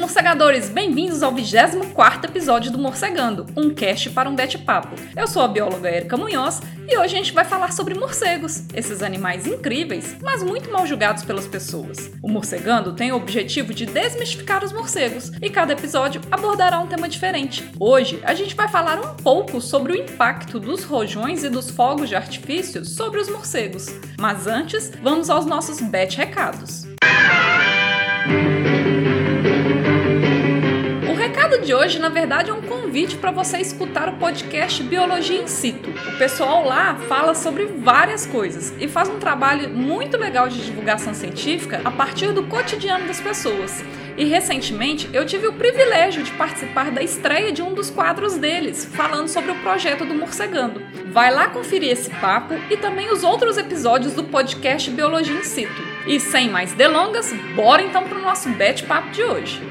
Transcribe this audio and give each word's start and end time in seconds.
Morcegadores! 0.00 0.70
Bem-vindos 0.70 1.22
ao 1.22 1.30
24 1.30 2.30
episódio 2.30 2.72
do 2.72 2.78
Morcegando, 2.78 3.44
um 3.54 3.68
cast 3.68 4.08
para 4.10 4.30
um 4.30 4.34
bate-papo. 4.34 4.96
Eu 5.14 5.26
sou 5.26 5.42
a 5.42 5.48
bióloga 5.48 5.90
Erika 5.90 6.16
Munhoz 6.16 6.62
e 6.88 6.96
hoje 6.96 7.14
a 7.14 7.18
gente 7.18 7.34
vai 7.34 7.44
falar 7.44 7.70
sobre 7.72 7.94
morcegos, 7.94 8.64
esses 8.74 9.02
animais 9.02 9.46
incríveis, 9.46 10.16
mas 10.22 10.42
muito 10.42 10.72
mal 10.72 10.86
julgados 10.86 11.22
pelas 11.22 11.46
pessoas. 11.46 12.10
O 12.22 12.30
Morcegando 12.30 12.94
tem 12.94 13.12
o 13.12 13.16
objetivo 13.16 13.74
de 13.74 13.84
desmistificar 13.84 14.64
os 14.64 14.72
morcegos 14.72 15.32
e 15.40 15.50
cada 15.50 15.74
episódio 15.74 16.22
abordará 16.30 16.78
um 16.80 16.86
tema 16.86 17.06
diferente. 17.06 17.70
Hoje 17.78 18.20
a 18.24 18.32
gente 18.32 18.56
vai 18.56 18.68
falar 18.68 18.98
um 18.98 19.14
pouco 19.16 19.60
sobre 19.60 19.92
o 19.92 19.96
impacto 19.96 20.58
dos 20.58 20.82
rojões 20.82 21.44
e 21.44 21.50
dos 21.50 21.70
fogos 21.70 22.08
de 22.08 22.16
artifício 22.16 22.86
sobre 22.86 23.20
os 23.20 23.28
morcegos. 23.28 23.88
Mas 24.18 24.46
antes, 24.46 24.90
vamos 25.02 25.28
aos 25.28 25.44
nossos 25.44 25.78
bet 25.78 26.16
recados. 26.16 26.89
De 31.70 31.74
hoje, 31.74 32.00
na 32.00 32.08
verdade, 32.08 32.50
é 32.50 32.52
um 32.52 32.62
convite 32.62 33.16
para 33.16 33.30
você 33.30 33.58
escutar 33.58 34.08
o 34.08 34.16
podcast 34.16 34.82
Biologia 34.82 35.40
in 35.40 35.46
Situ. 35.46 35.88
O 35.88 36.18
pessoal 36.18 36.66
lá 36.66 36.96
fala 37.08 37.32
sobre 37.32 37.64
várias 37.64 38.26
coisas 38.26 38.74
e 38.80 38.88
faz 38.88 39.08
um 39.08 39.20
trabalho 39.20 39.68
muito 39.70 40.16
legal 40.16 40.48
de 40.48 40.64
divulgação 40.64 41.14
científica 41.14 41.80
a 41.84 41.90
partir 41.92 42.32
do 42.32 42.42
cotidiano 42.42 43.06
das 43.06 43.20
pessoas. 43.20 43.84
E 44.16 44.24
recentemente 44.24 45.08
eu 45.12 45.24
tive 45.24 45.46
o 45.46 45.52
privilégio 45.52 46.24
de 46.24 46.32
participar 46.32 46.90
da 46.90 47.04
estreia 47.04 47.52
de 47.52 47.62
um 47.62 47.72
dos 47.72 47.88
quadros 47.88 48.36
deles, 48.36 48.84
falando 48.84 49.28
sobre 49.28 49.52
o 49.52 49.60
projeto 49.60 50.04
do 50.04 50.12
Morcegando. 50.12 50.82
Vai 51.12 51.32
lá 51.32 51.46
conferir 51.46 51.92
esse 51.92 52.10
papo 52.10 52.54
e 52.68 52.76
também 52.76 53.12
os 53.12 53.22
outros 53.22 53.56
episódios 53.56 54.12
do 54.12 54.24
podcast 54.24 54.90
Biologia 54.90 55.38
in 55.38 55.44
Situ. 55.44 55.82
E 56.04 56.18
sem 56.18 56.50
mais 56.50 56.72
delongas, 56.72 57.32
bora 57.54 57.80
então 57.80 58.02
para 58.08 58.18
o 58.18 58.22
nosso 58.22 58.48
bate-papo 58.48 59.10
de 59.10 59.22
hoje. 59.22 59.69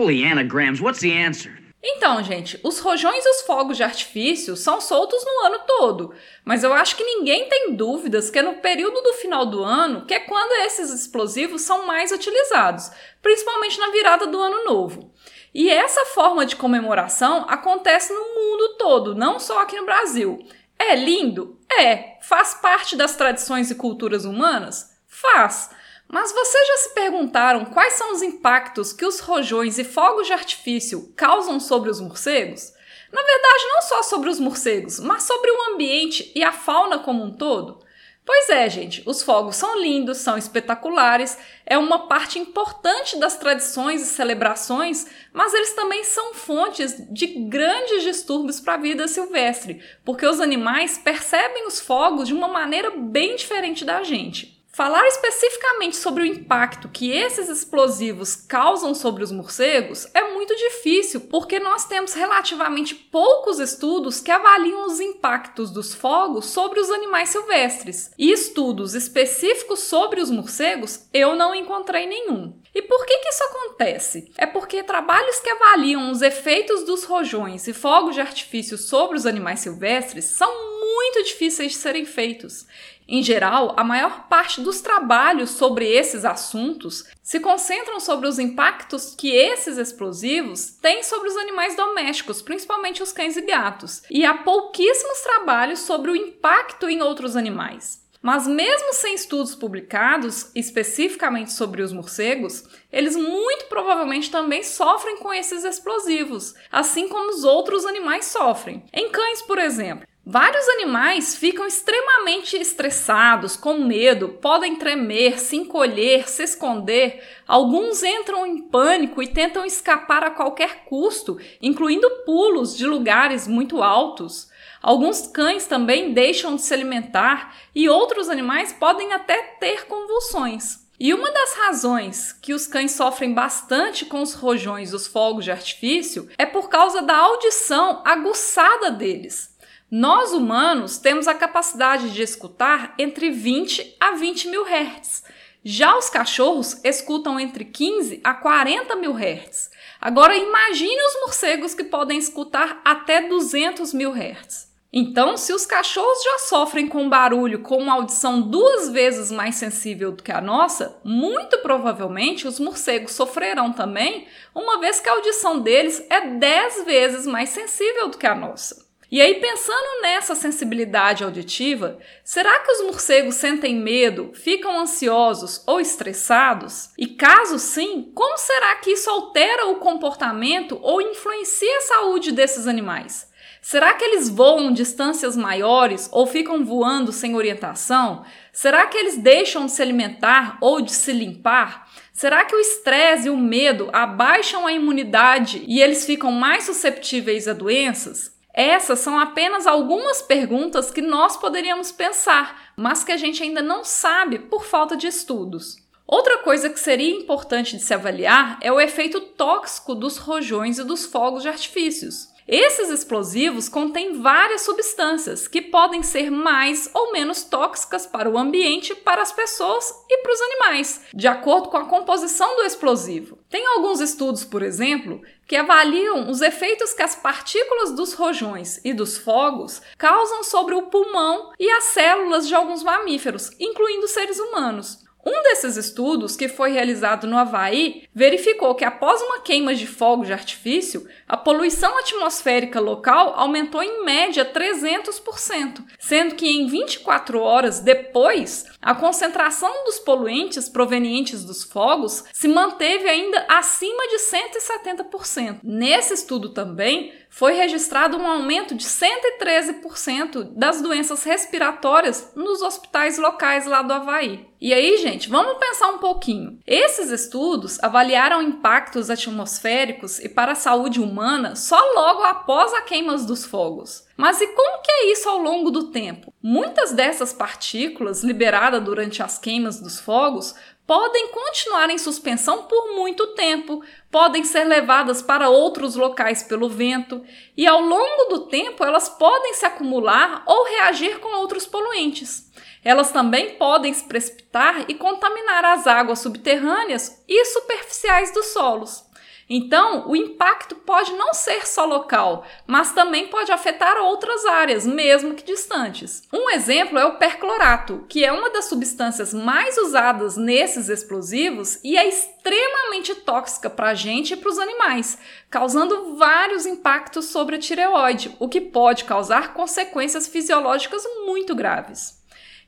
Holy 0.00 0.24
anagrams, 0.24 0.80
what's 0.80 1.00
the 1.00 1.12
answer? 1.12 1.52
Então, 1.82 2.24
gente, 2.24 2.58
os 2.62 2.78
rojões 2.78 3.22
e 3.22 3.28
os 3.28 3.42
fogos 3.42 3.76
de 3.76 3.82
artifício 3.82 4.56
são 4.56 4.80
soltos 4.80 5.22
no 5.22 5.46
ano 5.46 5.58
todo, 5.66 6.14
mas 6.42 6.64
eu 6.64 6.72
acho 6.72 6.96
que 6.96 7.04
ninguém 7.04 7.50
tem 7.50 7.76
dúvidas 7.76 8.30
que 8.30 8.38
é 8.38 8.42
no 8.42 8.54
período 8.54 8.98
do 9.02 9.12
final 9.14 9.44
do 9.44 9.62
ano 9.62 10.06
que 10.06 10.14
é 10.14 10.20
quando 10.20 10.64
esses 10.64 10.90
explosivos 10.90 11.60
são 11.60 11.86
mais 11.86 12.12
utilizados, 12.12 12.90
principalmente 13.20 13.78
na 13.78 13.90
virada 13.90 14.26
do 14.26 14.40
ano 14.40 14.64
novo. 14.64 15.12
E 15.52 15.68
essa 15.68 16.06
forma 16.06 16.46
de 16.46 16.56
comemoração 16.56 17.44
acontece 17.46 18.10
no 18.14 18.20
mundo 18.20 18.76
todo, 18.78 19.14
não 19.14 19.38
só 19.38 19.60
aqui 19.60 19.76
no 19.76 19.84
Brasil. 19.84 20.38
É 20.78 20.96
lindo? 20.96 21.60
É. 21.70 22.16
Faz 22.22 22.54
parte 22.54 22.96
das 22.96 23.16
tradições 23.16 23.70
e 23.70 23.74
culturas 23.74 24.24
humanas? 24.24 24.98
Faz. 25.06 25.68
Mas 26.12 26.32
vocês 26.32 26.66
já 26.66 26.76
se 26.78 26.94
perguntaram 26.94 27.66
quais 27.66 27.92
são 27.92 28.12
os 28.12 28.20
impactos 28.20 28.92
que 28.92 29.06
os 29.06 29.20
rojões 29.20 29.78
e 29.78 29.84
fogos 29.84 30.26
de 30.26 30.32
artifício 30.32 31.12
causam 31.16 31.60
sobre 31.60 31.88
os 31.88 32.00
morcegos? 32.00 32.72
Na 33.12 33.22
verdade, 33.22 33.68
não 33.68 33.82
só 33.82 34.02
sobre 34.02 34.28
os 34.28 34.40
morcegos, 34.40 34.98
mas 34.98 35.22
sobre 35.22 35.52
o 35.52 35.72
ambiente 35.72 36.32
e 36.34 36.42
a 36.42 36.50
fauna 36.50 36.98
como 36.98 37.22
um 37.22 37.32
todo. 37.32 37.84
Pois 38.26 38.48
é, 38.48 38.68
gente, 38.68 39.02
os 39.06 39.22
fogos 39.22 39.54
são 39.54 39.80
lindos, 39.80 40.18
são 40.18 40.36
espetaculares, 40.36 41.38
é 41.64 41.78
uma 41.78 42.08
parte 42.08 42.40
importante 42.40 43.16
das 43.16 43.36
tradições 43.36 44.02
e 44.02 44.06
celebrações, 44.06 45.06
mas 45.32 45.54
eles 45.54 45.74
também 45.74 46.02
são 46.02 46.34
fontes 46.34 46.94
de 47.12 47.26
grandes 47.48 48.02
distúrbios 48.02 48.58
para 48.58 48.74
a 48.74 48.78
vida 48.78 49.06
silvestre, 49.06 49.80
porque 50.04 50.26
os 50.26 50.40
animais 50.40 50.98
percebem 50.98 51.66
os 51.68 51.80
fogos 51.80 52.26
de 52.26 52.34
uma 52.34 52.48
maneira 52.48 52.90
bem 52.90 53.36
diferente 53.36 53.84
da 53.84 54.02
gente. 54.02 54.59
Falar 54.72 55.04
especificamente 55.08 55.96
sobre 55.96 56.22
o 56.22 56.26
impacto 56.26 56.88
que 56.88 57.10
esses 57.10 57.48
explosivos 57.48 58.36
causam 58.36 58.94
sobre 58.94 59.24
os 59.24 59.32
morcegos 59.32 60.06
é 60.14 60.32
muito 60.32 60.54
difícil, 60.54 61.22
porque 61.22 61.58
nós 61.58 61.86
temos 61.86 62.14
relativamente 62.14 62.94
poucos 62.94 63.58
estudos 63.58 64.20
que 64.20 64.30
avaliam 64.30 64.86
os 64.86 65.00
impactos 65.00 65.72
dos 65.72 65.92
fogos 65.92 66.46
sobre 66.46 66.78
os 66.78 66.88
animais 66.88 67.30
silvestres. 67.30 68.12
E 68.16 68.30
estudos 68.30 68.94
específicos 68.94 69.80
sobre 69.80 70.20
os 70.20 70.30
morcegos 70.30 71.04
eu 71.12 71.34
não 71.34 71.52
encontrei 71.52 72.06
nenhum. 72.06 72.59
E 72.74 72.82
por 72.82 73.04
que, 73.04 73.18
que 73.18 73.28
isso 73.28 73.44
acontece? 73.44 74.32
É 74.36 74.46
porque 74.46 74.82
trabalhos 74.82 75.40
que 75.40 75.50
avaliam 75.50 76.10
os 76.10 76.22
efeitos 76.22 76.84
dos 76.84 77.04
rojões 77.04 77.66
e 77.66 77.72
fogos 77.72 78.14
de 78.14 78.20
artifício 78.20 78.78
sobre 78.78 79.16
os 79.16 79.26
animais 79.26 79.60
silvestres 79.60 80.26
são 80.26 80.50
muito 80.80 81.24
difíceis 81.24 81.72
de 81.72 81.78
serem 81.78 82.04
feitos. 82.04 82.66
Em 83.12 83.24
geral, 83.24 83.74
a 83.76 83.82
maior 83.82 84.28
parte 84.28 84.60
dos 84.60 84.80
trabalhos 84.80 85.50
sobre 85.50 85.84
esses 85.84 86.24
assuntos 86.24 87.04
se 87.20 87.40
concentram 87.40 87.98
sobre 87.98 88.28
os 88.28 88.38
impactos 88.38 89.16
que 89.16 89.34
esses 89.34 89.78
explosivos 89.78 90.66
têm 90.80 91.02
sobre 91.02 91.28
os 91.28 91.36
animais 91.36 91.74
domésticos, 91.74 92.40
principalmente 92.40 93.02
os 93.02 93.10
cães 93.12 93.36
e 93.36 93.42
gatos, 93.42 94.02
e 94.08 94.24
há 94.24 94.34
pouquíssimos 94.34 95.20
trabalhos 95.22 95.80
sobre 95.80 96.12
o 96.12 96.16
impacto 96.16 96.88
em 96.88 97.02
outros 97.02 97.34
animais. 97.34 98.00
Mas, 98.22 98.46
mesmo 98.46 98.92
sem 98.92 99.14
estudos 99.14 99.54
publicados 99.54 100.50
especificamente 100.54 101.52
sobre 101.52 101.80
os 101.80 101.92
morcegos, 101.92 102.64
eles 102.92 103.16
muito 103.16 103.64
provavelmente 103.66 104.30
também 104.30 104.62
sofrem 104.62 105.16
com 105.18 105.32
esses 105.32 105.64
explosivos, 105.64 106.54
assim 106.70 107.08
como 107.08 107.30
os 107.30 107.44
outros 107.44 107.86
animais 107.86 108.26
sofrem. 108.26 108.84
Em 108.92 109.10
cães, 109.10 109.40
por 109.42 109.58
exemplo, 109.58 110.06
Vários 110.32 110.68
animais 110.68 111.34
ficam 111.34 111.66
extremamente 111.66 112.54
estressados, 112.54 113.56
com 113.56 113.78
medo, 113.78 114.28
podem 114.28 114.76
tremer, 114.76 115.40
se 115.40 115.56
encolher, 115.56 116.28
se 116.28 116.42
esconder. 116.42 117.20
Alguns 117.48 118.02
entram 118.02 118.46
em 118.46 118.58
pânico 118.58 119.22
e 119.22 119.26
tentam 119.26 119.64
escapar 119.64 120.22
a 120.22 120.30
qualquer 120.30 120.84
custo, 120.84 121.38
incluindo 121.60 122.08
pulos 122.26 122.76
de 122.76 122.86
lugares 122.86 123.48
muito 123.48 123.82
altos. 123.82 124.49
Alguns 124.82 125.26
cães 125.26 125.66
também 125.66 126.12
deixam 126.12 126.56
de 126.56 126.62
se 126.62 126.72
alimentar 126.72 127.54
e 127.74 127.88
outros 127.88 128.28
animais 128.28 128.72
podem 128.72 129.12
até 129.12 129.36
ter 129.60 129.86
convulsões. 129.86 130.80
E 130.98 131.14
uma 131.14 131.30
das 131.30 131.54
razões 131.54 132.32
que 132.32 132.52
os 132.52 132.66
cães 132.66 132.92
sofrem 132.92 133.32
bastante 133.32 134.04
com 134.04 134.22
os 134.22 134.34
rojões 134.34 134.90
dos 134.90 135.06
fogos 135.06 135.44
de 135.44 135.50
artifício 135.50 136.28
é 136.36 136.44
por 136.44 136.68
causa 136.68 137.00
da 137.02 137.16
audição 137.16 138.02
aguçada 138.04 138.90
deles. 138.90 139.56
Nós 139.90 140.32
humanos 140.32 140.98
temos 140.98 141.26
a 141.26 141.34
capacidade 141.34 142.10
de 142.10 142.22
escutar 142.22 142.94
entre 142.98 143.30
20 143.30 143.96
a 143.98 144.12
20 144.12 144.48
mil 144.48 144.62
hertz. 144.64 145.24
Já 145.64 145.96
os 145.96 146.08
cachorros 146.08 146.80
escutam 146.84 147.40
entre 147.40 147.64
15 147.64 148.20
a 148.22 148.32
40 148.32 148.96
mil 148.96 149.12
hertz. 149.12 149.70
Agora 150.00 150.36
imagine 150.36 151.02
os 151.02 151.20
morcegos 151.22 151.74
que 151.74 151.84
podem 151.84 152.18
escutar 152.18 152.80
até 152.84 153.26
200 153.26 153.92
mil 153.92 154.12
hertz. 154.12 154.69
Então, 154.92 155.36
se 155.36 155.52
os 155.52 155.64
cachorros 155.64 156.22
já 156.24 156.38
sofrem 156.40 156.88
com 156.88 157.08
barulho 157.08 157.60
com 157.60 157.76
uma 157.76 157.94
audição 157.94 158.40
duas 158.40 158.88
vezes 158.88 159.30
mais 159.30 159.54
sensível 159.54 160.10
do 160.10 160.22
que 160.22 160.32
a 160.32 160.40
nossa, 160.40 161.00
muito 161.04 161.58
provavelmente 161.58 162.48
os 162.48 162.58
morcegos 162.58 163.12
sofrerão 163.12 163.72
também, 163.72 164.26
uma 164.52 164.80
vez 164.80 164.98
que 164.98 165.08
a 165.08 165.12
audição 165.12 165.60
deles 165.60 166.04
é 166.10 166.26
10 166.30 166.84
vezes 166.84 167.24
mais 167.24 167.50
sensível 167.50 168.08
do 168.08 168.18
que 168.18 168.26
a 168.26 168.34
nossa. 168.34 168.90
E 169.12 169.20
aí, 169.20 169.40
pensando 169.40 170.02
nessa 170.02 170.36
sensibilidade 170.36 171.24
auditiva, 171.24 171.98
será 172.24 172.60
que 172.60 172.70
os 172.70 172.82
morcegos 172.82 173.34
sentem 173.36 173.74
medo, 173.74 174.30
ficam 174.34 174.78
ansiosos 174.78 175.64
ou 175.66 175.80
estressados? 175.80 176.90
E 176.96 177.08
caso 177.08 177.58
sim, 177.58 178.10
como 178.14 178.38
será 178.38 178.76
que 178.76 178.90
isso 178.90 179.10
altera 179.10 179.66
o 179.66 179.76
comportamento 179.76 180.78
ou 180.80 181.02
influencia 181.02 181.78
a 181.78 181.80
saúde 181.80 182.30
desses 182.30 182.68
animais? 182.68 183.29
Será 183.62 183.92
que 183.94 184.04
eles 184.04 184.28
voam 184.28 184.72
distâncias 184.72 185.36
maiores 185.36 186.08
ou 186.12 186.26
ficam 186.26 186.64
voando 186.64 187.12
sem 187.12 187.36
orientação? 187.36 188.24
Será 188.52 188.86
que 188.86 188.96
eles 188.96 189.18
deixam 189.18 189.66
de 189.66 189.72
se 189.72 189.82
alimentar 189.82 190.56
ou 190.60 190.80
de 190.80 190.92
se 190.92 191.12
limpar? 191.12 191.86
Será 192.12 192.44
que 192.44 192.56
o 192.56 192.60
estresse 192.60 193.26
e 193.26 193.30
o 193.30 193.36
medo 193.36 193.90
abaixam 193.92 194.66
a 194.66 194.72
imunidade 194.72 195.62
e 195.68 195.82
eles 195.82 196.06
ficam 196.06 196.32
mais 196.32 196.64
susceptíveis 196.64 197.46
a 197.46 197.52
doenças? 197.52 198.34
Essas 198.52 198.98
são 198.98 199.18
apenas 199.18 199.66
algumas 199.66 200.22
perguntas 200.22 200.90
que 200.90 201.02
nós 201.02 201.36
poderíamos 201.36 201.92
pensar, 201.92 202.72
mas 202.76 203.04
que 203.04 203.12
a 203.12 203.16
gente 203.16 203.42
ainda 203.42 203.62
não 203.62 203.84
sabe 203.84 204.38
por 204.38 204.64
falta 204.64 204.96
de 204.96 205.06
estudos. 205.06 205.76
Outra 206.06 206.38
coisa 206.38 206.68
que 206.68 206.80
seria 206.80 207.14
importante 207.16 207.76
de 207.76 207.82
se 207.84 207.94
avaliar 207.94 208.58
é 208.60 208.72
o 208.72 208.80
efeito 208.80 209.20
tóxico 209.20 209.94
dos 209.94 210.16
rojões 210.16 210.78
e 210.78 210.84
dos 210.84 211.06
fogos 211.06 211.42
de 211.42 211.48
artifícios. 211.48 212.29
Esses 212.52 212.88
explosivos 212.90 213.68
contêm 213.68 214.20
várias 214.20 214.62
substâncias 214.62 215.46
que 215.46 215.62
podem 215.62 216.02
ser 216.02 216.32
mais 216.32 216.90
ou 216.92 217.12
menos 217.12 217.44
tóxicas 217.44 218.08
para 218.08 218.28
o 218.28 218.36
ambiente, 218.36 218.92
para 218.92 219.22
as 219.22 219.30
pessoas 219.30 219.88
e 220.08 220.18
para 220.18 220.32
os 220.32 220.40
animais, 220.40 221.02
de 221.14 221.28
acordo 221.28 221.68
com 221.68 221.76
a 221.76 221.84
composição 221.84 222.56
do 222.56 222.62
explosivo. 222.62 223.38
Tem 223.48 223.64
alguns 223.68 224.00
estudos, 224.00 224.44
por 224.44 224.64
exemplo, 224.64 225.22
que 225.46 225.54
avaliam 225.54 226.28
os 226.28 226.40
efeitos 226.40 226.92
que 226.92 227.04
as 227.04 227.14
partículas 227.14 227.92
dos 227.92 228.14
rojões 228.14 228.80
e 228.84 228.92
dos 228.92 229.16
fogos 229.16 229.80
causam 229.96 230.42
sobre 230.42 230.74
o 230.74 230.88
pulmão 230.88 231.52
e 231.56 231.70
as 231.70 231.84
células 231.84 232.48
de 232.48 232.54
alguns 232.56 232.82
mamíferos, 232.82 233.52
incluindo 233.60 234.08
seres 234.08 234.40
humanos. 234.40 235.08
Um 235.24 235.42
desses 235.42 235.76
estudos, 235.76 236.34
que 236.34 236.48
foi 236.48 236.72
realizado 236.72 237.26
no 237.26 237.36
Havaí, 237.36 238.04
verificou 238.14 238.74
que 238.74 238.84
após 238.84 239.20
uma 239.20 239.40
queima 239.40 239.74
de 239.74 239.86
fogo 239.86 240.24
de 240.24 240.32
artifício, 240.32 241.06
a 241.28 241.36
poluição 241.36 241.98
atmosférica 241.98 242.80
local 242.80 243.34
aumentou 243.36 243.82
em 243.82 244.04
média 244.04 244.44
300%, 244.44 245.84
sendo 245.98 246.34
que 246.34 246.48
em 246.48 246.66
24 246.66 247.40
horas 247.40 247.80
depois, 247.80 248.64
a 248.80 248.94
concentração 248.94 249.84
dos 249.84 249.98
poluentes 249.98 250.68
provenientes 250.68 251.44
dos 251.44 251.62
fogos 251.62 252.24
se 252.32 252.48
manteve 252.48 253.08
ainda 253.08 253.44
acima 253.48 254.08
de 254.08 254.16
170%. 254.16 255.60
Nesse 255.62 256.14
estudo 256.14 256.48
também, 256.48 257.12
foi 257.30 257.52
registrado 257.52 258.16
um 258.16 258.26
aumento 258.26 258.74
de 258.74 258.84
113% 258.84 260.52
das 260.52 260.82
doenças 260.82 261.22
respiratórias 261.22 262.32
nos 262.34 262.60
hospitais 262.60 263.16
locais 263.16 263.64
lá 263.66 263.80
do 263.82 263.92
Havaí. 263.92 264.50
E 264.60 264.74
aí, 264.74 264.98
gente, 264.98 265.30
vamos 265.30 265.56
pensar 265.56 265.88
um 265.88 265.98
pouquinho. 265.98 266.58
Esses 266.66 267.10
estudos 267.10 267.82
avaliaram 267.82 268.42
impactos 268.42 269.08
atmosféricos 269.08 270.18
e 270.18 270.28
para 270.28 270.52
a 270.52 270.56
saúde 270.56 271.00
humana 271.00 271.56
só 271.56 271.80
logo 271.94 272.24
após 272.24 272.74
a 272.74 272.82
queima 272.82 273.16
dos 273.16 273.46
fogos. 273.46 274.06
Mas 274.16 274.38
e 274.40 274.46
como 274.48 274.82
que 274.82 274.90
é 274.90 275.12
isso 275.12 275.28
ao 275.28 275.38
longo 275.38 275.70
do 275.70 275.84
tempo? 275.84 276.30
Muitas 276.42 276.92
dessas 276.92 277.32
partículas 277.32 278.22
liberadas 278.22 278.82
durante 278.84 279.22
as 279.22 279.38
queimas 279.38 279.80
dos 279.80 279.98
fogos 279.98 280.54
podem 280.90 281.28
continuar 281.28 281.88
em 281.88 281.98
suspensão 281.98 282.64
por 282.64 282.96
muito 282.96 283.28
tempo, 283.28 283.80
podem 284.10 284.42
ser 284.42 284.64
levadas 284.64 285.22
para 285.22 285.48
outros 285.48 285.94
locais 285.94 286.42
pelo 286.42 286.68
vento 286.68 287.24
e 287.56 287.64
ao 287.64 287.80
longo 287.80 288.24
do 288.24 288.46
tempo 288.48 288.84
elas 288.84 289.08
podem 289.08 289.54
se 289.54 289.64
acumular 289.64 290.42
ou 290.44 290.64
reagir 290.64 291.20
com 291.20 291.28
outros 291.38 291.64
poluentes. 291.64 292.50
Elas 292.84 293.12
também 293.12 293.54
podem 293.54 293.94
se 293.94 294.02
precipitar 294.02 294.84
e 294.88 294.94
contaminar 294.96 295.64
as 295.64 295.86
águas 295.86 296.18
subterrâneas 296.18 297.22
e 297.28 297.44
superficiais 297.44 298.34
dos 298.34 298.46
solos. 298.46 299.04
Então, 299.52 300.08
o 300.08 300.14
impacto 300.14 300.76
pode 300.76 301.12
não 301.14 301.34
ser 301.34 301.66
só 301.66 301.84
local, 301.84 302.46
mas 302.68 302.92
também 302.92 303.26
pode 303.26 303.50
afetar 303.50 303.96
outras 303.96 304.46
áreas, 304.46 304.86
mesmo 304.86 305.34
que 305.34 305.42
distantes. 305.42 306.22
Um 306.32 306.48
exemplo 306.50 306.96
é 306.96 307.04
o 307.04 307.16
perclorato, 307.16 308.06
que 308.08 308.24
é 308.24 308.30
uma 308.30 308.48
das 308.50 308.66
substâncias 308.66 309.34
mais 309.34 309.76
usadas 309.76 310.36
nesses 310.36 310.88
explosivos 310.88 311.80
e 311.82 311.98
é 311.98 312.08
extremamente 312.08 313.12
tóxica 313.16 313.68
para 313.68 313.88
a 313.88 313.94
gente 313.94 314.34
e 314.34 314.36
para 314.36 314.50
os 314.50 314.58
animais, 314.58 315.18
causando 315.50 316.14
vários 316.14 316.64
impactos 316.64 317.24
sobre 317.24 317.56
a 317.56 317.58
tireoide, 317.58 318.36
o 318.38 318.48
que 318.48 318.60
pode 318.60 319.02
causar 319.02 319.52
consequências 319.52 320.28
fisiológicas 320.28 321.02
muito 321.26 321.56
graves. 321.56 322.19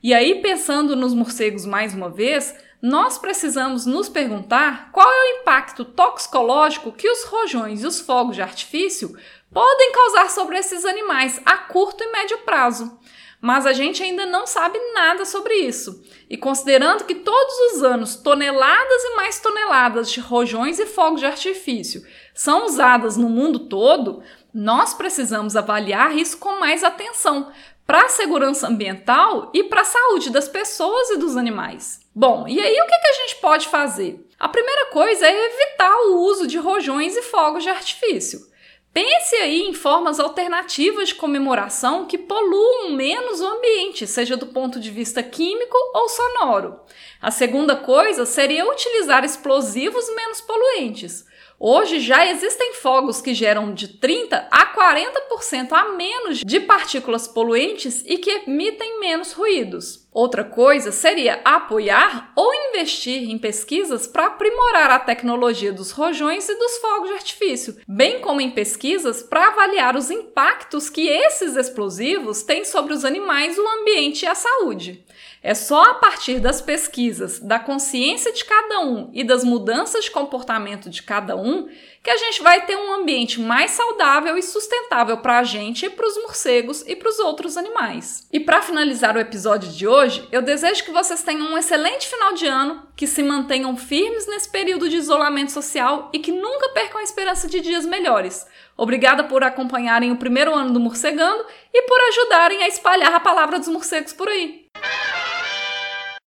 E 0.03 0.13
aí, 0.13 0.41
pensando 0.41 0.97
nos 0.97 1.13
morcegos 1.13 1.65
mais 1.65 1.93
uma 1.93 2.09
vez, 2.09 2.53
nós 2.81 3.17
precisamos 3.17 3.85
nos 3.85 4.09
perguntar 4.09 4.91
qual 4.91 5.09
é 5.09 5.23
o 5.23 5.41
impacto 5.41 5.85
toxicológico 5.85 6.91
que 6.91 7.09
os 7.09 7.23
rojões 7.23 7.81
e 7.81 7.87
os 7.87 8.01
fogos 8.01 8.35
de 8.35 8.41
artifício 8.41 9.17
podem 9.49 9.93
causar 9.93 10.29
sobre 10.29 10.57
esses 10.57 10.83
animais 10.83 11.39
a 11.45 11.55
curto 11.55 12.03
e 12.03 12.11
médio 12.11 12.39
prazo. 12.39 12.99
Mas 13.39 13.65
a 13.65 13.71
gente 13.71 14.03
ainda 14.03 14.25
não 14.25 14.45
sabe 14.45 14.77
nada 14.93 15.23
sobre 15.23 15.53
isso. 15.53 16.03
E 16.29 16.35
considerando 16.35 17.05
que 17.05 17.15
todos 17.15 17.53
os 17.71 17.83
anos 17.83 18.17
toneladas 18.17 19.03
e 19.03 19.15
mais 19.15 19.39
toneladas 19.39 20.11
de 20.11 20.19
rojões 20.19 20.79
e 20.79 20.85
fogos 20.85 21.21
de 21.21 21.25
artifício 21.25 22.05
são 22.33 22.65
usadas 22.65 23.15
no 23.15 23.29
mundo 23.29 23.69
todo, 23.69 24.21
nós 24.53 24.93
precisamos 24.93 25.55
avaliar 25.55 26.15
isso 26.15 26.37
com 26.37 26.59
mais 26.59 26.83
atenção 26.83 27.51
para 27.85 28.05
a 28.05 28.09
segurança 28.09 28.67
ambiental 28.67 29.49
e 29.53 29.63
para 29.63 29.81
a 29.81 29.85
saúde 29.85 30.29
das 30.29 30.47
pessoas 30.47 31.09
e 31.09 31.17
dos 31.17 31.35
animais. 31.35 32.01
Bom, 32.15 32.47
e 32.47 32.59
aí 32.59 32.81
o 32.81 32.85
que, 32.85 32.93
a 32.93 33.13
gente 33.13 33.35
pode 33.37 33.67
fazer? 33.67 34.25
A 34.39 34.47
primeira 34.47 34.85
coisa 34.87 35.25
é 35.25 35.45
evitar 35.45 35.95
o 36.07 36.21
uso 36.21 36.47
de 36.47 36.57
rojões 36.57 37.15
e 37.15 37.21
fogos 37.23 37.63
de 37.63 37.69
artifício. 37.69 38.53
Pense 38.93 39.35
aí 39.37 39.61
em 39.61 39.73
formas 39.73 40.19
alternativas 40.19 41.09
de 41.09 41.15
comemoração 41.15 42.05
que 42.05 42.17
poluam 42.17 42.91
menos 42.91 43.41
o 43.41 43.47
ambiente, 43.47 44.05
seja 44.05 44.37
do 44.37 44.45
ponto 44.45 44.79
de 44.79 44.91
vista 44.91 45.23
químico 45.23 45.75
ou 45.95 46.07
sonoro. 46.07 46.79
A 47.19 47.31
segunda 47.31 47.75
coisa 47.75 48.23
seria 48.23 48.69
utilizar 48.69 49.25
explosivos 49.25 50.07
menos 50.15 50.41
poluentes. 50.41 51.25
Hoje 51.65 52.01
já 52.01 52.29
existem 52.29 52.73
fogos 52.73 53.21
que 53.21 53.33
geram 53.33 53.73
de 53.73 53.87
30 53.87 54.49
a 54.51 54.75
40% 54.75 55.71
a 55.71 55.93
menos 55.93 56.39
de 56.39 56.59
partículas 56.59 57.25
poluentes 57.25 58.03
e 58.05 58.17
que 58.17 58.29
emitem 58.45 58.99
menos 58.99 59.31
ruídos. 59.31 60.05
Outra 60.11 60.43
coisa 60.43 60.91
seria 60.91 61.39
apoiar 61.45 62.33
ou 62.35 62.53
investir 62.53 63.29
em 63.29 63.37
pesquisas 63.37 64.05
para 64.05 64.25
aprimorar 64.25 64.91
a 64.91 64.99
tecnologia 64.99 65.71
dos 65.71 65.91
rojões 65.91 66.49
e 66.49 66.55
dos 66.55 66.79
fogos 66.79 67.07
de 67.07 67.15
artifício, 67.15 67.77
bem 67.87 68.19
como 68.19 68.41
em 68.41 68.51
pesquisas 68.51 69.23
para 69.23 69.47
avaliar 69.47 69.95
os 69.95 70.11
impactos 70.11 70.89
que 70.89 71.07
esses 71.07 71.55
explosivos 71.55 72.43
têm 72.43 72.65
sobre 72.65 72.91
os 72.91 73.05
animais, 73.05 73.57
o 73.57 73.67
ambiente 73.79 74.23
e 74.23 74.27
a 74.27 74.35
saúde. 74.35 75.01
É 75.43 75.53
só 75.53 75.83
a 75.83 75.93
partir 75.95 76.39
das 76.39 76.61
pesquisas, 76.61 77.37
da 77.37 77.59
consciência 77.59 78.31
de 78.31 78.45
cada 78.45 78.79
um 78.79 79.09
e 79.11 79.25
das 79.25 79.43
mudanças 79.43 80.05
de 80.05 80.11
comportamento 80.11 80.89
de 80.89 81.03
cada 81.03 81.35
um 81.35 81.67
que 82.01 82.09
a 82.09 82.15
gente 82.15 82.41
vai 82.41 82.65
ter 82.65 82.77
um 82.77 82.93
ambiente 82.93 83.41
mais 83.41 83.71
saudável 83.71 84.37
e 84.37 84.41
sustentável 84.41 85.17
para 85.17 85.39
a 85.39 85.43
gente, 85.43 85.89
para 85.89 86.07
os 86.07 86.15
morcegos 86.21 86.85
e 86.87 86.95
para 86.95 87.09
os 87.09 87.19
outros 87.19 87.57
animais. 87.57 88.25
E 88.31 88.39
para 88.39 88.61
finalizar 88.61 89.17
o 89.17 89.19
episódio 89.19 89.69
de 89.69 89.85
hoje, 89.85 90.25
eu 90.31 90.41
desejo 90.41 90.85
que 90.85 90.91
vocês 90.91 91.21
tenham 91.23 91.47
um 91.47 91.57
excelente 91.57 92.07
final 92.07 92.33
de 92.33 92.45
ano, 92.45 92.81
que 92.95 93.05
se 93.05 93.21
mantenham 93.21 93.75
firmes 93.75 94.25
nesse 94.27 94.49
período 94.49 94.87
de 94.87 94.95
isolamento 94.95 95.51
social 95.51 96.09
e 96.13 96.19
que 96.19 96.31
nunca 96.31 96.69
percam 96.69 97.01
a 97.01 97.03
esperança 97.03 97.49
de 97.49 97.59
dias 97.59 97.85
melhores. 97.85 98.47
Obrigada 98.77 99.25
por 99.25 99.43
acompanharem 99.43 100.09
o 100.09 100.17
primeiro 100.17 100.53
ano 100.53 100.71
do 100.71 100.79
Morcegando 100.79 101.45
e 101.73 101.81
por 101.81 101.99
ajudarem 101.99 102.63
a 102.63 102.67
espalhar 102.67 103.13
a 103.13 103.19
palavra 103.19 103.59
dos 103.59 103.67
morcegos 103.67 104.13
por 104.13 104.29
aí. 104.29 104.63